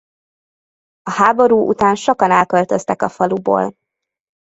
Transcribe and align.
A 1.03 1.11
háború 1.11 1.67
után 1.67 1.95
sokan 1.95 2.31
elköltöztek 2.31 3.01
a 3.01 3.09
faluból. 3.09 3.75